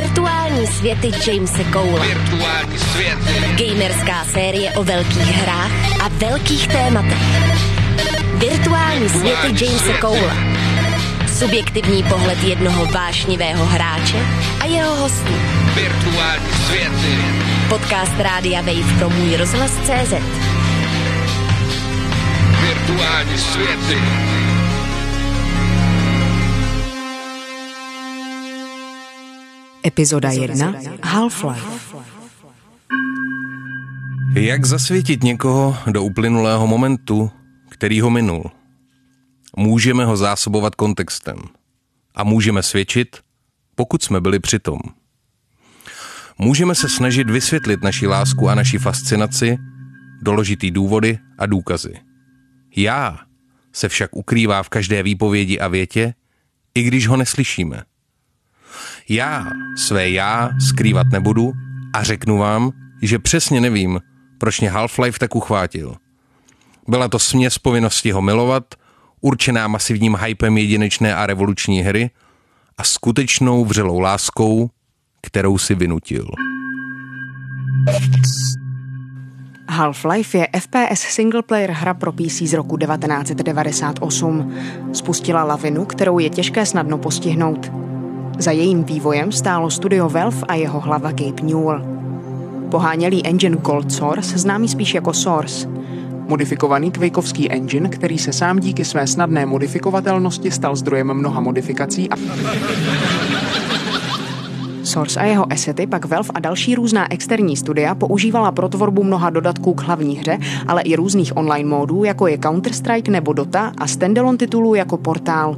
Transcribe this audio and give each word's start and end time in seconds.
Virtuální 0.00 0.66
světy 0.66 1.10
Jamese 1.26 1.64
Cole. 1.72 2.06
Virtuální 2.06 2.78
světy. 2.78 3.64
Gamerská 3.64 4.24
série 4.24 4.72
o 4.72 4.84
velkých 4.84 5.36
hrách 5.36 6.00
a 6.00 6.08
velkých 6.08 6.68
tématech. 6.68 7.22
Virtuální 8.34 9.08
světy 9.08 9.64
Jamese 9.64 9.94
Cole. 10.00 10.36
Subjektivní 11.38 12.02
pohled 12.02 12.42
jednoho 12.42 12.86
vášnivého 12.86 13.66
hráče 13.66 14.18
a 14.60 14.64
jeho 14.64 14.96
hostů. 14.96 15.32
Virtuální 15.74 16.52
světy. 16.66 17.16
Podcast 17.68 18.12
Rádia 18.18 18.60
Wave 18.60 18.98
pro 18.98 19.10
můj 19.10 19.36
rozhlas 19.36 19.70
CZ. 19.70 20.14
Virtuální 22.60 23.38
světy. 23.38 23.98
Epizoda 29.84 30.30
1 30.30 30.72
Half-Life 31.02 32.02
Jak 34.34 34.64
zasvětit 34.64 35.22
někoho 35.22 35.76
do 35.90 36.02
uplynulého 36.02 36.66
momentu, 36.66 37.30
který 37.70 38.00
ho 38.00 38.10
minul? 38.10 38.50
Můžeme 39.56 40.04
ho 40.04 40.16
zásobovat 40.16 40.74
kontextem. 40.74 41.36
A 42.14 42.24
můžeme 42.24 42.62
svědčit, 42.62 43.16
pokud 43.74 44.02
jsme 44.02 44.20
byli 44.20 44.38
přitom. 44.38 44.78
Můžeme 46.38 46.74
se 46.74 46.88
snažit 46.88 47.30
vysvětlit 47.30 47.82
naši 47.82 48.06
lásku 48.06 48.48
a 48.48 48.54
naši 48.54 48.78
fascinaci, 48.78 49.58
doložitý 50.22 50.70
důvody 50.70 51.18
a 51.38 51.46
důkazy. 51.46 51.94
Já 52.76 53.18
se 53.72 53.88
však 53.88 54.16
ukrývá 54.16 54.62
v 54.62 54.68
každé 54.68 55.02
výpovědi 55.02 55.60
a 55.60 55.68
větě, 55.68 56.14
i 56.74 56.82
když 56.82 57.06
ho 57.06 57.16
neslyšíme. 57.16 57.82
Já 59.08 59.46
své 59.76 60.10
já 60.10 60.50
skrývat 60.68 61.06
nebudu 61.12 61.52
a 61.92 62.02
řeknu 62.02 62.38
vám, 62.38 62.70
že 63.02 63.18
přesně 63.18 63.60
nevím, 63.60 64.00
proč 64.38 64.60
mě 64.60 64.70
Half-Life 64.70 65.18
tak 65.18 65.34
uchvátil. 65.34 65.96
Byla 66.88 67.08
to 67.08 67.18
směs 67.18 67.58
povinnosti 67.58 68.10
ho 68.10 68.22
milovat, 68.22 68.64
určená 69.20 69.68
masivním 69.68 70.16
hypem 70.16 70.58
jedinečné 70.58 71.14
a 71.14 71.26
revoluční 71.26 71.80
hry 71.82 72.10
a 72.78 72.84
skutečnou 72.84 73.64
vřelou 73.64 73.98
láskou, 73.98 74.70
kterou 75.22 75.58
si 75.58 75.74
vynutil. 75.74 76.26
Half-Life 79.68 80.38
je 80.38 80.48
FPS 80.60 81.00
singleplayer 81.00 81.70
hra 81.70 81.94
pro 81.94 82.12
PC 82.12 82.42
z 82.42 82.52
roku 82.52 82.76
1998. 82.76 84.54
Spustila 84.92 85.44
lavinu, 85.44 85.84
kterou 85.84 86.18
je 86.18 86.30
těžké 86.30 86.66
snadno 86.66 86.98
postihnout. 86.98 87.91
Za 88.38 88.50
jejím 88.50 88.84
vývojem 88.84 89.32
stálo 89.32 89.70
studio 89.70 90.08
Valve 90.08 90.38
a 90.48 90.54
jeho 90.54 90.80
hlava 90.80 91.12
Gabe 91.12 91.42
Newell. 91.42 91.82
Pohánělý 92.70 93.26
engine 93.26 93.56
Gold 93.56 93.92
Source, 93.92 94.38
známý 94.38 94.68
spíš 94.68 94.94
jako 94.94 95.12
Source. 95.12 95.68
Modifikovaný 96.28 96.90
Quakeovský 96.90 97.50
engine, 97.50 97.88
který 97.88 98.18
se 98.18 98.32
sám 98.32 98.60
díky 98.60 98.84
své 98.84 99.06
snadné 99.06 99.46
modifikovatelnosti 99.46 100.50
stal 100.50 100.76
zdrojem 100.76 101.14
mnoha 101.14 101.40
modifikací 101.40 102.10
a 102.10 102.16
Source 104.92 105.20
a 105.20 105.24
jeho 105.24 105.52
asety 105.52 105.86
pak 105.86 106.04
Valve 106.04 106.28
a 106.34 106.40
další 106.40 106.74
různá 106.74 107.12
externí 107.12 107.56
studia 107.56 107.94
používala 107.94 108.52
pro 108.52 108.68
tvorbu 108.68 109.04
mnoha 109.04 109.30
dodatků 109.30 109.74
k 109.74 109.82
hlavní 109.82 110.16
hře, 110.16 110.38
ale 110.68 110.82
i 110.82 110.96
různých 110.96 111.36
online 111.36 111.68
módů, 111.68 112.04
jako 112.04 112.26
je 112.26 112.36
Counter-Strike 112.36 113.10
nebo 113.10 113.32
Dota 113.32 113.72
a 113.78 113.86
standalone 113.86 114.38
titulů 114.38 114.74
jako 114.74 114.96
Portál. 114.96 115.56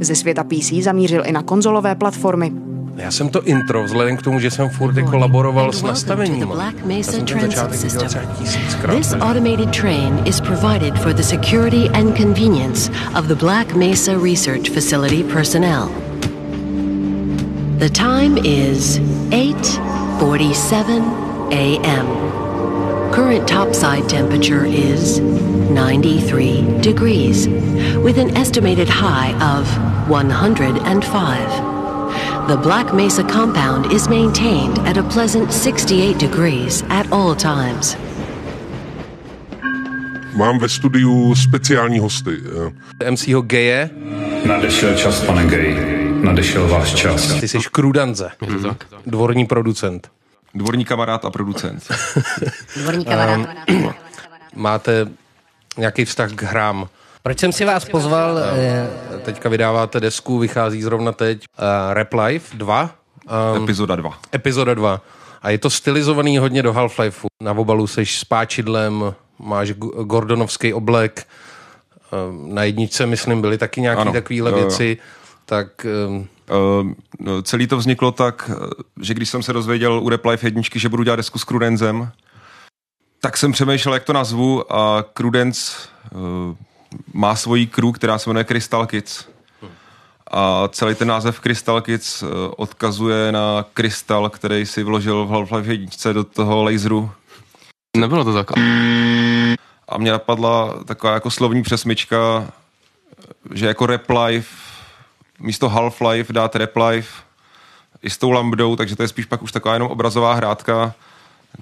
Ze 0.00 0.14
světa 0.14 0.44
PC 0.44 0.72
zamířil 0.72 1.22
i 1.26 1.32
na 1.32 1.42
konzolové 1.42 1.94
platformy. 1.94 2.52
Já 2.96 3.10
jsem 3.10 3.28
to 3.28 3.42
intro, 3.42 3.84
vzhledem 3.84 4.16
k 4.16 4.22
tomu, 4.22 4.40
že 4.40 4.50
jsem 4.50 4.68
furt 4.68 4.98
i 4.98 5.02
kolaboroval 5.02 5.72
s 5.72 5.82
nastavením. 5.82 6.46
Black 6.46 6.76
Já 6.80 6.86
Mesa 6.86 7.12
jsem 7.12 7.24
ten 7.24 7.38
Transit 7.38 7.50
začátek 7.50 7.72
viděl 7.72 7.90
System. 7.90 8.08
třeba 8.08 8.24
tisíckrát. 8.38 8.96
This 8.96 9.12
automated 9.20 9.76
train 9.80 10.22
is 10.24 10.40
provided 10.40 10.98
for 10.98 11.12
the 11.12 11.22
security 11.22 11.88
and 11.88 12.16
convenience 12.16 12.92
of 13.18 13.24
the 13.24 13.34
Black 13.34 13.74
Mesa 13.74 14.12
Research 14.24 14.70
Facility 14.70 15.22
personnel. 15.22 16.01
The 17.82 17.90
time 17.90 18.38
is 18.38 19.00
8:47 19.30 21.02
a.m. 21.50 22.06
Current 23.10 23.48
topside 23.48 24.08
temperature 24.08 24.64
is 24.64 25.18
93 25.18 26.62
degrees 26.80 27.48
with 28.04 28.18
an 28.18 28.36
estimated 28.36 28.88
high 28.88 29.32
of 29.42 29.66
105. 30.08 32.46
The 32.46 32.56
Black 32.56 32.94
Mesa 32.94 33.24
compound 33.24 33.90
is 33.90 34.08
maintained 34.08 34.78
at 34.86 34.96
a 34.96 35.02
pleasant 35.02 35.52
68 35.52 36.18
degrees 36.18 36.84
at 36.88 37.10
all 37.10 37.34
times. 37.34 37.96
Mám 40.36 40.58
ve 40.58 40.68
studiu 40.68 41.34
speciální 41.34 41.98
hosty. 41.98 42.40
Eh, 43.00 43.10
MCho 43.10 43.42
geje, 43.42 43.90
Nadešel 44.46 44.94
čas, 44.94 45.20
pane 45.20 45.46
Gay. 45.46 46.01
Nadešel 46.22 46.68
váš 46.68 46.94
čas. 46.94 47.40
ty 47.40 47.48
jsi 47.48 47.58
Krudanze, 47.72 48.30
dvorní 49.06 49.46
producent. 49.46 50.10
Dvorní 50.54 50.84
kamarád 50.84 51.24
a 51.24 51.30
producent. 51.30 51.88
Dvorní 52.76 53.04
kamarád. 53.04 53.40
Máte 54.54 55.08
nějaký 55.78 56.04
vztah 56.04 56.32
k 56.32 56.42
hrám. 56.42 56.88
Proč 57.22 57.38
jsem 57.38 57.52
si 57.52 57.64
vás 57.64 57.84
pozval? 57.84 58.38
eh, 58.38 58.88
Teďka 59.24 59.48
vydáváte 59.48 60.00
desku, 60.00 60.38
vychází 60.38 60.82
zrovna 60.82 61.12
teď 61.12 61.44
uh, 61.58 61.64
Rap 61.94 62.12
Life 62.12 62.56
2, 62.56 62.90
um, 63.56 63.62
Epizoda 63.64 63.96
2. 63.96 64.18
epizoda 64.34 64.74
2. 64.74 65.00
A 65.42 65.50
je 65.50 65.58
to 65.58 65.70
stylizovaný 65.70 66.38
hodně 66.38 66.62
do 66.62 66.72
Half-Lifeu. 66.72 67.26
Na 67.42 67.52
obalu 67.52 67.86
seš 67.86 68.18
s 68.18 68.24
páčidlem, 68.24 69.14
máš 69.38 69.72
gordonovský 70.02 70.74
oblek, 70.74 71.26
um, 72.28 72.54
na 72.54 72.64
jedničce, 72.64 73.06
myslím, 73.06 73.40
byly 73.40 73.58
taky 73.58 73.80
nějaké 73.80 74.10
takovéhle 74.12 74.50
Jo, 74.50 74.56
jo. 74.58 74.62
Tak 75.46 75.86
um, 76.08 76.28
Uh, 76.50 76.92
celý 77.42 77.66
to 77.66 77.76
vzniklo 77.76 78.12
tak, 78.12 78.50
eh, 78.54 78.82
že 79.00 79.14
když 79.14 79.28
jsem 79.28 79.42
se 79.42 79.52
dozvěděl 79.52 80.00
u 80.02 80.08
Replife 80.08 80.46
jedničky, 80.46 80.78
že 80.78 80.88
budu 80.88 81.02
dělat 81.02 81.16
desku 81.16 81.38
s 81.38 81.44
Crudenzem, 81.44 82.12
tak 83.20 83.36
jsem 83.36 83.52
přemýšlel, 83.52 83.94
jak 83.94 84.04
to 84.04 84.12
nazvu 84.12 84.76
a 84.76 85.04
Crudence 85.16 85.88
uh, 86.14 86.20
má 87.12 87.36
svoji 87.36 87.66
crew, 87.66 87.92
která 87.92 88.18
se 88.18 88.30
jmenuje 88.30 88.44
Crystal 88.44 88.86
Kids. 88.86 89.24
A 90.30 90.68
celý 90.68 90.94
ten 90.94 91.08
název 91.08 91.40
Crystal 91.40 91.80
Kids 91.80 92.22
uh, 92.22 92.28
odkazuje 92.56 93.32
na 93.32 93.66
krystal, 93.74 94.30
který 94.30 94.66
si 94.66 94.82
vložil 94.82 95.26
v 95.26 95.30
Half-Life 95.30 95.70
jedničce 95.70 96.12
do 96.12 96.24
toho 96.24 96.64
laseru. 96.64 97.10
Nebylo 97.96 98.24
to 98.24 98.32
tak. 98.32 98.50
A 99.88 99.98
mě 99.98 100.12
napadla 100.12 100.84
taková 100.84 101.14
jako 101.14 101.30
slovní 101.30 101.62
přesmička, 101.62 102.48
že 103.54 103.66
jako 103.66 103.86
Rap 103.86 104.10
Life, 104.10 104.61
místo 105.42 105.68
Half-Life 105.68 106.32
dát 106.32 106.56
Rap 106.56 106.76
Life 106.76 107.22
i 108.02 108.10
s 108.10 108.18
tou 108.18 108.30
lambdou, 108.30 108.76
takže 108.76 108.96
to 108.96 109.02
je 109.02 109.08
spíš 109.08 109.24
pak 109.24 109.42
už 109.42 109.52
taková 109.52 109.74
jenom 109.74 109.88
obrazová 109.88 110.34
hrátka, 110.34 110.94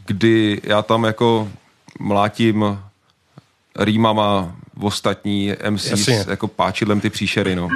kdy 0.06 0.60
já 0.64 0.82
tam 0.82 1.04
jako 1.04 1.48
mlátím 2.00 2.78
rýmama 3.78 4.56
v 4.74 4.84
ostatní 4.84 5.52
MCs 5.70 5.90
Jasně. 5.90 6.24
jako 6.28 6.48
páčidlem 6.48 7.00
ty 7.00 7.10
příšery, 7.10 7.56
no. 7.56 7.68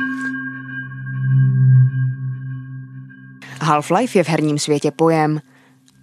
Half-Life 3.61 4.17
je 4.17 4.25
v 4.25 4.29
herním 4.29 4.59
světě 4.59 4.91
pojem. 4.91 5.41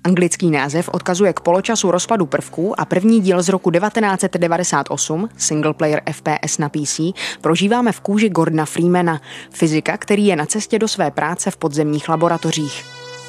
Anglický 0.03 0.51
název 0.51 0.89
odkazuje 0.89 1.33
k 1.33 1.39
poločasu 1.39 1.91
rozpadu 1.91 2.25
prvků 2.25 2.79
a 2.79 2.85
první 2.85 3.21
díl 3.21 3.41
z 3.41 3.49
roku 3.49 3.71
1998, 3.71 5.29
singleplayer 5.37 6.01
FPS 6.11 6.57
na 6.57 6.69
PC, 6.69 6.99
prožíváme 7.41 7.91
v 7.91 7.99
kůži 7.99 8.29
Gordona 8.29 8.65
Freemana, 8.65 9.21
fyzika, 9.51 9.97
který 9.97 10.25
je 10.25 10.35
na 10.35 10.45
cestě 10.45 10.79
do 10.79 10.87
své 10.87 11.11
práce 11.11 11.51
v 11.51 11.57
podzemních 11.57 12.09
laboratořích. 12.09 12.85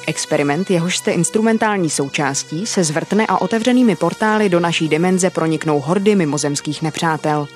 Experiment, 0.07 0.71
jehož 0.71 0.97
jste 0.97 1.11
instrumentální 1.11 1.89
součástí, 1.89 2.65
se 2.65 2.83
zvrtne 2.83 3.25
a 3.27 3.41
otevřenými 3.41 3.95
portály 3.95 4.49
do 4.49 4.59
naší 4.59 4.89
dimenze 4.89 5.29
proniknou 5.29 5.79
hordy 5.79 6.15
mimozemských 6.15 6.81
nepřátel. 6.81 7.47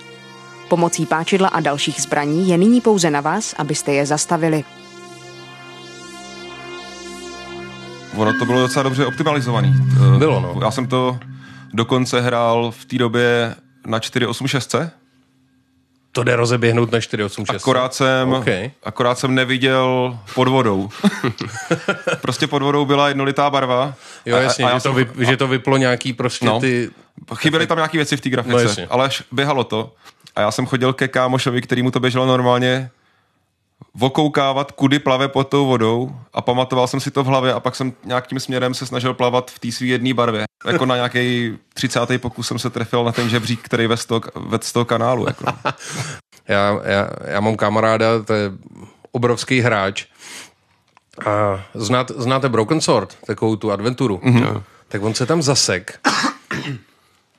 Pomocí 0.69 1.05
páčidla 1.05 1.47
a 1.47 1.59
dalších 1.59 2.01
zbraní 2.01 2.49
je 2.49 2.57
nyní 2.57 2.81
pouze 2.81 3.11
na 3.11 3.21
vás, 3.21 3.55
abyste 3.57 3.93
je 3.93 4.05
zastavili. 4.05 4.63
Ono 8.17 8.33
to 8.39 8.45
bylo 8.45 8.59
docela 8.59 8.83
dobře 8.83 9.05
optimalizovaný. 9.05 9.73
Eh, 10.15 10.19
Bylo, 10.19 10.39
no. 10.39 10.59
Já 10.61 10.71
jsem 10.71 10.87
to 10.87 11.19
dokonce 11.73 12.21
hrál 12.21 12.71
v 12.71 12.85
té 12.85 12.97
době 12.97 13.55
na 13.85 13.99
486. 13.99 14.89
to 16.11 16.23
jde 16.23 16.35
rozeběhnout 16.35 16.91
na 16.91 16.99
486. 17.01 17.61
Akorát 17.61 17.93
jsem, 17.93 18.33
OK. 18.33 18.45
akorát 18.83 19.19
jsem 19.19 19.35
neviděl 19.35 20.17
pod 20.35 20.47
vodou. 20.47 20.89
prostě 22.21 22.47
pod 22.47 22.61
vodou 22.61 22.85
byla 22.85 23.07
jednolitá 23.07 23.49
barva. 23.49 23.93
Jo, 24.25 24.35
A- 24.37 24.39
jasně, 24.39 24.65
a 24.65 24.69
já 24.69 24.77
že, 24.77 24.83
to 24.83 24.93
jsem- 24.95 25.07
vy, 25.15 25.25
že 25.25 25.37
to 25.37 25.47
vyplo 25.47 25.77
nějaký 25.77 26.13
prostě 26.13 26.45
No. 26.45 26.59
ty... 26.59 26.89
Chyběly 27.35 27.67
tam 27.67 27.77
nějaké 27.77 27.97
věci 27.97 28.17
v 28.17 28.21
té 28.21 28.29
No, 28.29 28.31
grafice, 28.31 28.61
jasně. 28.63 28.87
ale 28.89 29.09
běhalo 29.31 29.63
to. 29.63 29.93
A 30.35 30.41
já 30.41 30.51
jsem 30.51 30.65
chodil 30.65 30.93
ke 30.93 31.07
kámošovi, 31.07 31.61
který 31.61 31.81
mu 31.83 31.91
to 31.91 31.99
běželo 31.99 32.25
normálně 32.25 32.89
vokoukávat, 33.95 34.71
kudy 34.71 34.99
plave 34.99 35.27
pod 35.27 35.47
tou 35.47 35.65
vodou 35.65 36.11
a 36.33 36.41
pamatoval 36.41 36.87
jsem 36.87 36.99
si 36.99 37.11
to 37.11 37.23
v 37.23 37.27
hlavě 37.27 37.53
a 37.53 37.59
pak 37.59 37.75
jsem 37.75 37.93
nějak 38.05 38.27
tím 38.27 38.39
směrem 38.39 38.73
se 38.73 38.85
snažil 38.85 39.13
plavat 39.13 39.51
v 39.51 39.59
té 39.59 39.71
své 39.71 39.87
jedné 39.87 40.13
barvě. 40.13 40.45
Jako 40.67 40.85
na 40.85 40.95
nějaký 40.95 41.57
30. 41.73 41.99
pokus 42.21 42.47
jsem 42.47 42.59
se 42.59 42.69
trefil 42.69 43.03
na 43.03 43.11
ten 43.11 43.29
žebřík, 43.29 43.59
který 43.61 43.87
ve 43.87 43.97
z 43.97 44.05
toho, 44.05 44.21
ve 44.35 44.57
toho 44.59 44.85
kanálu. 44.85 45.27
Jako. 45.27 45.45
Já, 46.49 46.79
já, 46.83 47.09
já 47.25 47.39
mám 47.39 47.55
kamaráda, 47.55 48.23
to 48.23 48.33
je 48.33 48.51
obrovský 49.11 49.59
hráč. 49.59 50.05
A 51.25 51.63
znát, 51.73 52.11
znáte 52.15 52.49
Broken 52.49 52.81
Sword, 52.81 53.17
takovou 53.25 53.55
tu 53.55 53.71
adventuru? 53.71 54.17
Mm-hmm. 54.17 54.63
Tak 54.87 55.03
on 55.03 55.13
se 55.13 55.25
tam 55.25 55.41
zasek. 55.41 55.99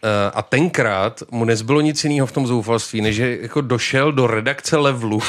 Eh, 0.02 0.30
A 0.34 0.42
tenkrát 0.42 1.22
mu 1.30 1.44
nezbylo 1.44 1.80
nic 1.80 2.04
jiného 2.04 2.26
v 2.26 2.32
tom 2.32 2.46
zoufalství, 2.46 3.00
než 3.00 3.16
že 3.16 3.38
jako 3.40 3.60
došel 3.60 4.12
do 4.12 4.26
redakce 4.26 4.76
levelu, 4.76 5.20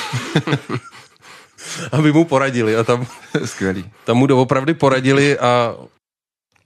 aby 1.92 2.14
mu 2.14 2.26
poradili. 2.26 2.76
A 2.76 2.84
tam, 2.84 3.08
Skvělý. 3.46 3.86
tam 4.06 4.18
mu 4.18 4.28
doopravdy 4.28 4.74
poradili 4.74 5.40
a 5.40 5.76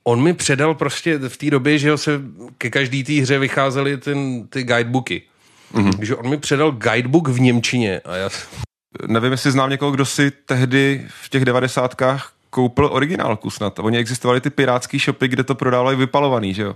on 0.04 0.24
mi 0.24 0.34
předal 0.34 0.76
prostě 0.76 1.18
v 1.18 1.38
té 1.38 1.50
době, 1.50 1.78
že 1.80 1.98
se 1.98 2.22
ke 2.58 2.70
každý 2.70 3.04
té 3.04 3.14
hře 3.14 3.40
vycházely 3.40 3.98
ten, 3.98 4.48
ty 4.48 4.64
guidebooky. 4.64 5.22
Mm-hmm. 5.74 5.96
Takže 5.98 6.16
on 6.16 6.30
mi 6.30 6.38
předal 6.38 6.72
guidebook 6.72 7.28
v 7.28 7.40
Němčině 7.40 8.00
a 8.06 8.16
já 8.16 8.30
Nevím, 9.08 9.32
jestli 9.32 9.52
znám 9.52 9.70
někoho, 9.70 9.92
kdo 9.92 10.06
si 10.06 10.32
tehdy 10.32 11.08
v 11.24 11.30
těch 11.30 11.46
devadesátkách 11.46 12.32
koupil 12.54 12.90
originálku 12.92 13.50
snad. 13.50 13.80
Oni 13.80 13.98
existovaly 13.98 14.42
ty 14.42 14.50
pirátský 14.50 15.00
shopy, 15.00 15.28
kde 15.28 15.44
to 15.44 15.56
prodávali 15.56 15.96
vypalovaný, 15.96 16.54
že 16.54 16.64
jo? 16.64 16.76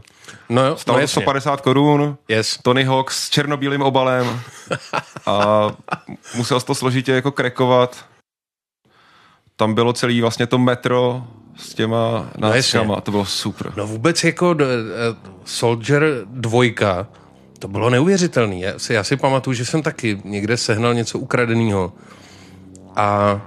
No 0.50 0.66
jo, 0.66 0.76
Stalo 0.76 0.96
no 0.96 1.00
to 1.00 1.02
jasně. 1.02 1.22
150 1.22 1.62
korun, 1.62 2.18
Yes. 2.28 2.60
Tony 2.64 2.84
Hawk 2.84 3.12
s 3.12 3.30
černobílým 3.30 3.82
obalem 3.82 4.40
a 5.26 5.68
musel 6.36 6.62
to 6.62 6.76
složitě 6.76 7.12
jako 7.12 7.32
krekovat. 7.32 8.06
Tam 9.56 9.74
bylo 9.74 9.94
celý 9.94 10.22
vlastně 10.22 10.48
to 10.48 10.58
metro 10.58 11.24
s 11.58 11.74
těma 11.74 12.30
náckama, 12.38 12.94
jasně. 12.94 13.02
to 13.02 13.12
bylo 13.12 13.26
super. 13.26 13.74
No 13.78 13.88
vůbec 13.88 14.24
jako 14.24 14.52
uh, 14.52 14.58
Soldier 15.46 16.04
2, 16.26 17.08
to 17.60 17.68
bylo 17.68 17.90
neuvěřitelný. 17.90 18.62
Já 18.62 18.80
si, 18.80 18.94
já 18.94 19.04
si 19.04 19.18
pamatuju, 19.18 19.54
že 19.54 19.66
jsem 19.66 19.82
taky 19.82 20.22
někde 20.24 20.58
sehnal 20.58 20.94
něco 20.94 21.20
ukradeného. 21.20 21.94
A 22.96 23.42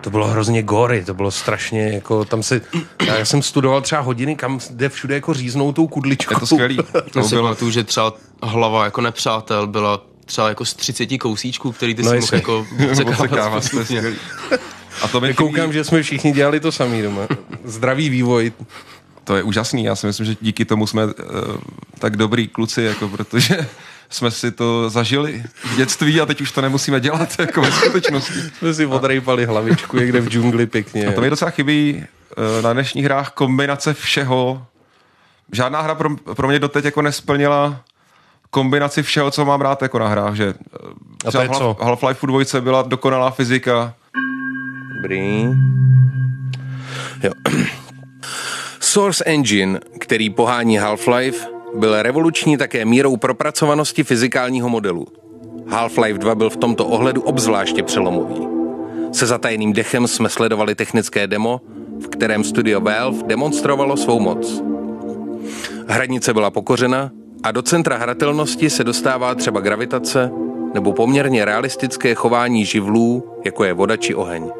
to 0.00 0.10
bylo 0.10 0.28
hrozně 0.28 0.62
gory, 0.62 1.04
to 1.04 1.14
bylo 1.14 1.30
strašně 1.30 1.88
jako 1.88 2.24
tam 2.24 2.42
se, 2.42 2.60
já 3.06 3.24
jsem 3.24 3.42
studoval 3.42 3.80
třeba 3.80 4.00
hodiny, 4.00 4.36
kam 4.36 4.60
jde 4.70 4.88
všude 4.88 5.14
jako 5.14 5.34
říznout 5.34 5.76
tou 5.76 5.86
kudličkou. 5.86 6.34
Je 6.34 6.40
to 6.40 6.46
skvělý. 6.46 6.78
To 7.12 7.22
si 7.22 7.34
bylo, 7.34 7.42
pamatuju, 7.42 7.70
že 7.70 7.84
třeba 7.84 8.14
hlava 8.42 8.84
jako 8.84 9.00
nepřátel 9.00 9.66
byla 9.66 10.02
třeba 10.24 10.48
jako 10.48 10.64
z 10.64 10.74
30 10.74 11.18
kousíčků, 11.18 11.72
který 11.72 11.94
ty 11.94 12.02
No 12.02 12.10
si 12.10 12.16
mohl 12.16 12.34
jako 12.34 12.66
Odsekávat, 13.10 13.64
skvělý. 13.64 14.16
A 15.02 15.08
to 15.08 15.20
mi 15.20 15.34
Koukám, 15.34 15.64
chybí, 15.64 15.74
že 15.74 15.84
jsme 15.84 16.02
všichni 16.02 16.32
dělali 16.32 16.60
to 16.60 16.72
samý 16.72 17.02
doma. 17.02 17.22
Zdravý 17.64 18.08
vývoj. 18.08 18.52
to 19.24 19.36
je 19.36 19.42
úžasný, 19.42 19.84
já 19.84 19.96
si 19.96 20.06
myslím, 20.06 20.26
že 20.26 20.36
díky 20.40 20.64
tomu 20.64 20.86
jsme 20.86 21.04
uh, 21.04 21.12
tak 21.98 22.16
dobrý 22.16 22.48
kluci, 22.48 22.82
jako 22.82 23.08
protože 23.08 23.68
jsme 24.10 24.30
si 24.30 24.50
to 24.50 24.90
zažili 24.90 25.44
v 25.64 25.76
dětství 25.76 26.20
a 26.20 26.26
teď 26.26 26.40
už 26.40 26.52
to 26.52 26.60
nemusíme 26.60 27.00
dělat 27.00 27.28
jako 27.38 27.60
ve 27.60 27.72
skutečnosti. 27.72 28.34
Jsme 28.58 28.74
si 28.74 28.86
odrejpali 28.86 29.46
hlavičku 29.46 29.96
někde 29.96 30.20
v 30.20 30.28
džungli 30.28 30.66
pěkně. 30.66 31.06
A 31.06 31.12
to 31.12 31.20
mi 31.20 31.30
docela 31.30 31.50
chybí 31.50 32.04
eh, 32.58 32.62
na 32.62 32.72
dnešních 32.72 33.04
hrách 33.04 33.30
kombinace 33.30 33.94
všeho. 33.94 34.66
Žádná 35.52 35.80
hra 35.80 35.94
pro, 35.94 36.16
pro 36.16 36.48
mě 36.48 36.58
doteď 36.58 36.84
jako 36.84 37.02
nesplnila 37.02 37.80
kombinaci 38.50 39.02
všeho, 39.02 39.30
co 39.30 39.44
mám 39.44 39.60
rád 39.60 39.82
jako 39.82 39.98
na 39.98 40.08
hrách, 40.08 40.34
že 40.34 40.54
eh, 40.74 41.28
A 41.28 41.30
to 41.30 41.40
je 41.40 41.48
Half- 41.48 41.58
co? 41.58 41.76
Half-Life 41.80 42.26
2 42.26 42.60
byla 42.60 42.82
dokonalá 42.82 43.30
fyzika, 43.30 43.94
Dobrý. 44.96 45.44
Jo. 47.22 47.32
Source 48.80 49.24
Engine, 49.24 49.80
který 50.00 50.30
pohání 50.30 50.80
Half-Life, 50.80 51.55
byl 51.76 52.02
revoluční 52.02 52.56
také 52.56 52.84
mírou 52.84 53.16
propracovanosti 53.16 54.04
fyzikálního 54.04 54.68
modelu. 54.68 55.06
Half-Life 55.66 56.18
2 56.18 56.34
byl 56.34 56.50
v 56.50 56.56
tomto 56.56 56.86
ohledu 56.86 57.22
obzvláště 57.22 57.82
přelomový. 57.82 58.48
Se 59.12 59.26
zatajeným 59.26 59.72
dechem 59.72 60.06
jsme 60.06 60.28
sledovali 60.28 60.74
technické 60.74 61.26
demo, 61.26 61.60
v 62.00 62.08
kterém 62.08 62.44
studio 62.44 62.80
Valve 62.80 63.22
demonstrovalo 63.26 63.96
svou 63.96 64.20
moc. 64.20 64.62
Hranice 65.88 66.34
byla 66.34 66.50
pokořena 66.50 67.10
a 67.42 67.52
do 67.52 67.62
centra 67.62 67.96
hratelnosti 67.96 68.70
se 68.70 68.84
dostává 68.84 69.34
třeba 69.34 69.60
gravitace 69.60 70.30
nebo 70.74 70.92
poměrně 70.92 71.44
realistické 71.44 72.14
chování 72.14 72.64
živlů, 72.64 73.24
jako 73.44 73.64
je 73.64 73.72
voda 73.72 73.96
či 73.96 74.14
oheň. 74.14 74.50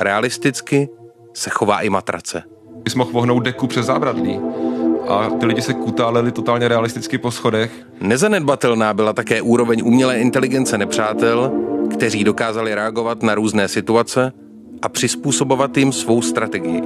Realisticky 0.00 0.88
se 1.34 1.50
chová 1.50 1.80
i 1.80 1.90
matrace. 1.90 2.42
jsi 2.88 2.98
mohl 2.98 3.12
vohnout 3.12 3.42
deku 3.42 3.66
přes 3.66 3.86
zábradlí. 3.86 4.40
A 5.08 5.30
ty 5.40 5.46
lidi 5.46 5.62
se 5.62 5.74
kutáleli 5.74 6.32
totálně 6.32 6.68
realisticky 6.68 7.18
po 7.18 7.30
schodech. 7.30 7.72
Nezanedbatelná 8.00 8.94
byla 8.94 9.12
také 9.12 9.42
úroveň 9.42 9.82
umělé 9.84 10.18
inteligence 10.18 10.78
nepřátel, 10.78 11.52
kteří 11.90 12.24
dokázali 12.24 12.74
reagovat 12.74 13.22
na 13.22 13.34
různé 13.34 13.68
situace 13.68 14.32
a 14.82 14.88
přizpůsobovat 14.88 15.76
jim 15.76 15.92
svou 15.92 16.22
strategii. 16.22 16.82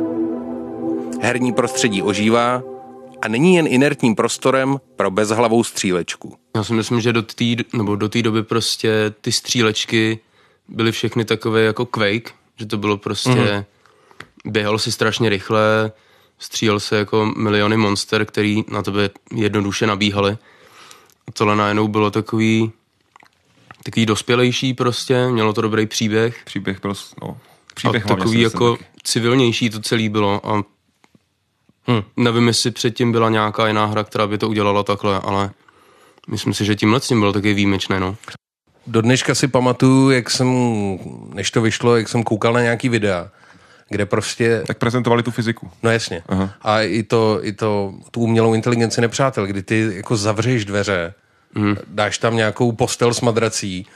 Herní 1.20 1.52
prostředí 1.52 2.02
ožívá 2.02 2.62
a 3.22 3.28
není 3.28 3.54
jen 3.54 3.66
inertním 3.66 4.14
prostorem 4.14 4.80
pro 4.96 5.10
bezhlavou 5.10 5.64
střílečku. 5.64 6.36
Já 6.56 6.64
si 6.64 6.72
myslím, 6.72 7.00
že 7.00 7.12
do 7.12 7.22
té 7.22 7.44
nebo 7.72 7.96
do 7.96 8.08
té 8.08 8.22
doby 8.22 8.42
prostě 8.42 9.14
ty 9.20 9.32
střílečky 9.32 10.18
byly 10.68 10.92
všechny 10.92 11.24
takové 11.24 11.62
jako 11.62 11.86
Quake, 11.86 12.30
že 12.56 12.66
to 12.66 12.78
bylo 12.78 12.96
prostě, 12.96 13.30
mm-hmm. 13.30 13.64
běhalo 14.44 14.78
si 14.78 14.92
strašně 14.92 15.28
rychle, 15.28 15.92
střílel 16.42 16.80
se 16.80 16.96
jako 16.96 17.32
miliony 17.36 17.76
monster, 17.76 18.24
který 18.24 18.64
na 18.68 18.82
tebe 18.82 19.10
jednoduše 19.34 19.86
nabíhali. 19.86 20.38
A 21.28 21.32
tohle 21.32 21.56
najednou 21.56 21.88
bylo 21.88 22.10
takový, 22.10 22.72
takový 23.82 24.06
dospělejší 24.06 24.74
prostě, 24.74 25.28
mělo 25.28 25.52
to 25.52 25.60
dobrý 25.60 25.86
příběh. 25.86 26.42
Příběh 26.44 26.80
byl, 26.80 26.94
no, 27.22 27.28
A 27.28 27.74
příběh 27.74 28.04
hlavně 28.04 28.24
takový 28.24 28.40
jako 28.40 28.76
taky. 28.76 28.84
civilnější 29.02 29.70
to 29.70 29.80
celý 29.80 30.08
bylo 30.08 30.46
a 30.46 30.64
hm. 31.90 32.02
nevím, 32.16 32.48
jestli 32.48 32.70
předtím 32.70 33.12
byla 33.12 33.30
nějaká 33.30 33.68
jiná 33.68 33.86
hra, 33.86 34.04
která 34.04 34.26
by 34.26 34.38
to 34.38 34.48
udělala 34.48 34.82
takhle, 34.82 35.20
ale 35.20 35.50
myslím 36.28 36.54
si, 36.54 36.64
že 36.64 36.76
tímhle 36.76 37.00
s 37.00 37.08
tím 37.08 37.20
bylo 37.20 37.32
taky 37.32 37.54
výjimečné, 37.54 38.00
no. 38.00 38.16
Do 38.86 39.02
dneška 39.02 39.34
si 39.34 39.48
pamatuju, 39.48 40.10
jak 40.10 40.30
jsem, 40.30 40.48
než 41.34 41.50
to 41.50 41.60
vyšlo, 41.60 41.96
jak 41.96 42.08
jsem 42.08 42.22
koukal 42.22 42.52
na 42.52 42.60
nějaký 42.60 42.88
videa, 42.88 43.30
kde 43.92 44.06
prostě 44.06 44.62
Tak 44.66 44.78
prezentovali 44.78 45.22
tu 45.22 45.30
fyziku. 45.30 45.70
No 45.82 45.90
jasně. 45.90 46.22
Aha. 46.28 46.50
A 46.62 46.80
i 46.80 47.02
to, 47.02 47.38
i 47.42 47.52
to, 47.52 47.94
tu 48.10 48.20
umělou 48.20 48.54
inteligenci 48.54 49.00
nepřátel, 49.00 49.46
kdy 49.46 49.62
ty 49.62 49.90
jako 49.94 50.16
zavřeš 50.16 50.64
dveře, 50.64 51.14
mm. 51.54 51.76
dáš 51.86 52.18
tam 52.18 52.36
nějakou 52.36 52.72
postel 52.72 53.14
s 53.14 53.20
madrací 53.20 53.86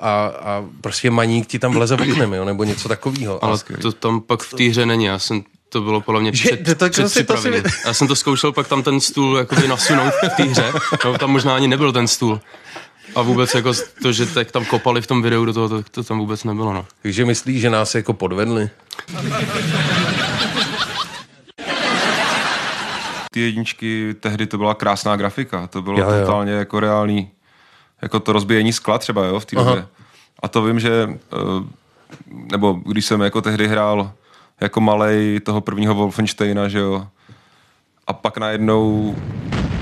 a, 0.00 0.26
a 0.26 0.64
prostě 0.80 1.10
maník 1.10 1.46
ti 1.46 1.58
tam 1.58 1.72
vleze 1.72 1.94
oknem, 1.94 2.32
jo, 2.32 2.44
nebo 2.44 2.64
něco 2.64 2.88
takového. 2.88 3.44
Ale 3.44 3.58
to 3.82 3.92
tam 3.92 4.20
pak 4.20 4.42
v 4.42 4.54
té 4.54 4.64
hře 4.64 4.86
není, 4.86 5.04
já 5.04 5.18
jsem 5.18 5.42
to 5.68 5.80
bylo 5.80 6.00
podle 6.00 6.20
mě 6.20 6.32
před, 6.32 6.64
to- 6.64 6.74
to- 6.74 6.90
to 7.02 7.08
si- 7.08 7.24
to 7.24 7.36
si-. 7.36 7.62
Já 7.86 7.94
jsem 7.94 8.08
to 8.08 8.16
zkoušel 8.16 8.52
pak 8.52 8.68
tam 8.68 8.82
ten 8.82 9.00
stůl 9.00 9.36
jakoby 9.36 9.68
nasunout 9.68 10.12
v 10.14 10.36
té 10.36 10.42
hře, 10.42 10.72
no, 11.04 11.18
tam 11.18 11.30
možná 11.30 11.56
ani 11.56 11.68
nebyl 11.68 11.92
ten 11.92 12.08
stůl. 12.08 12.40
A 13.16 13.22
vůbec 13.22 13.54
jako 13.54 13.72
to, 14.02 14.12
že 14.12 14.26
tak 14.26 14.50
tam 14.50 14.64
kopali 14.64 15.02
v 15.02 15.06
tom 15.06 15.22
videu 15.22 15.44
do 15.44 15.52
toho, 15.52 15.68
to, 15.68 15.82
to 15.82 16.04
tam 16.04 16.18
vůbec 16.18 16.44
nebylo, 16.44 16.72
no. 16.72 16.86
Takže 17.02 17.24
myslíš, 17.24 17.60
že 17.60 17.70
nás 17.70 17.94
jako 17.94 18.12
podvedli? 18.12 18.70
Ty 23.30 23.40
jedničky, 23.40 24.14
tehdy 24.20 24.46
to 24.46 24.58
byla 24.58 24.74
krásná 24.74 25.16
grafika, 25.16 25.66
to 25.66 25.82
bylo 25.82 26.00
Jo, 26.00 26.10
jo. 26.10 26.20
totálně 26.20 26.52
jako 26.52 26.80
reálný, 26.80 27.30
jako 28.02 28.20
to 28.20 28.32
rozbíjení 28.32 28.72
skla 28.72 28.98
třeba, 28.98 29.24
jo, 29.24 29.40
v 29.40 29.44
té 29.44 29.56
době. 29.56 29.86
A 30.42 30.48
to 30.48 30.62
vím, 30.62 30.80
že, 30.80 31.08
eh, 31.32 31.64
nebo 32.30 32.72
když 32.72 33.06
jsem 33.06 33.20
jako 33.20 33.42
tehdy 33.42 33.68
hrál 33.68 34.12
jako 34.60 34.80
malej 34.80 35.40
toho 35.40 35.60
prvního 35.60 35.94
Wolfensteina, 35.94 36.68
že 36.68 36.78
jo, 36.78 37.06
a 38.06 38.12
pak 38.12 38.38
najednou 38.38 39.16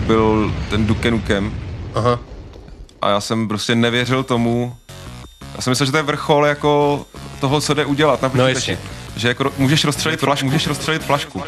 byl 0.06 0.54
ten 0.70 0.86
Duke 0.86 1.10
Nukem 1.10 1.54
Aha. 1.94 2.33
A 3.04 3.10
já 3.10 3.20
jsem 3.20 3.48
prostě 3.48 3.74
nevěřil 3.74 4.22
tomu, 4.22 4.76
já 5.54 5.60
jsem 5.60 5.70
myslel, 5.70 5.86
že 5.86 5.92
to 5.92 5.98
je 5.98 6.02
vrchol 6.02 6.46
jako 6.46 7.06
toho, 7.40 7.60
co 7.60 7.74
jde 7.74 7.84
udělat 7.84 8.22
na 8.22 8.28
počítači. 8.28 8.70
jasně. 8.70 8.78
Že 9.16 9.28
jako 9.28 9.52
můžeš 9.58 9.84
rozstřelit 9.84 10.20
flašku, 10.20 10.46
můžeš 10.46 10.66
rozstřelit 10.66 11.02
flašku. 11.02 11.42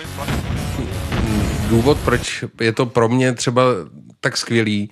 Důvod, 1.69 1.99
proč 2.05 2.45
je 2.61 2.73
to 2.73 2.87
pro 2.87 3.09
mě 3.09 3.33
třeba 3.33 3.63
tak 4.21 4.37
skvělý, 4.37 4.91